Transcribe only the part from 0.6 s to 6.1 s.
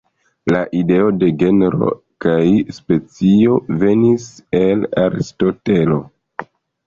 ideo de genro kaj specio venis el Aristotelo.